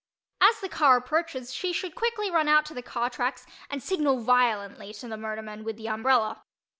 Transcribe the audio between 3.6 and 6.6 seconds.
and signal violently to the motorman with the umbrella.